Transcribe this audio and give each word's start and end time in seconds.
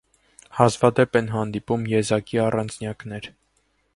Հազվադեպ 0.59 1.19
են 1.19 1.27
հանդիպում 1.33 1.85
եզակի 1.93 2.41
առանձնյակներ։ 2.47 3.29